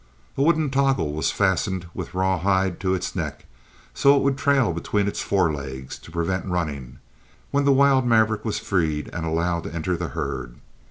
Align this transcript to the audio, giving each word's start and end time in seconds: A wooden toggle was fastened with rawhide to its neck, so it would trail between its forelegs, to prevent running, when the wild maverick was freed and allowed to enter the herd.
A 0.35 0.41
wooden 0.41 0.71
toggle 0.71 1.13
was 1.13 1.29
fastened 1.29 1.85
with 1.93 2.15
rawhide 2.15 2.79
to 2.79 2.95
its 2.95 3.15
neck, 3.15 3.45
so 3.93 4.15
it 4.17 4.23
would 4.23 4.35
trail 4.35 4.73
between 4.73 5.07
its 5.07 5.21
forelegs, 5.21 5.99
to 5.99 6.09
prevent 6.09 6.47
running, 6.47 6.97
when 7.51 7.65
the 7.65 7.71
wild 7.71 8.03
maverick 8.07 8.43
was 8.43 8.57
freed 8.57 9.11
and 9.13 9.27
allowed 9.27 9.65
to 9.65 9.75
enter 9.75 9.95
the 9.95 10.07
herd. 10.07 10.55